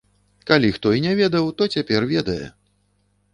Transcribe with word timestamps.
Калі 0.51 0.71
хто 0.77 0.93
і 0.99 1.03
не 1.05 1.11
ведаў, 1.19 1.51
то 1.61 1.69
цяпер 1.75 2.09
ведае! 2.15 2.39